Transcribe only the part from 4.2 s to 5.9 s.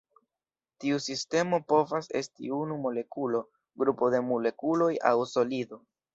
molekuloj aŭ solido.